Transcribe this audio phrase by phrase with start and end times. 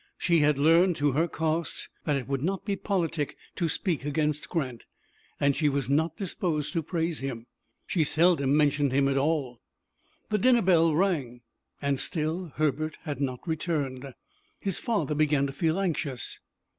[0.17, 4.49] She had learned, to her cost, that it would not be politic to speak against
[4.49, 4.85] Grant,
[5.39, 7.45] and she was not disposed to praise him.
[7.85, 9.61] She seldom mentioned him at all.
[10.31, 11.41] The dinner bell rang,
[11.83, 14.11] and still Herbert had not returned.
[14.59, 16.39] His father began to feel anxious.